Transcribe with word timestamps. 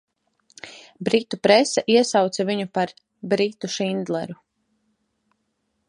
"Britu 1.09 1.39
prese 1.47 1.83
iesauca 1.97 2.47
viņu 2.49 2.65
par 2.79 2.95
"Britu 3.35 3.73
Šindleru"." 3.75 4.41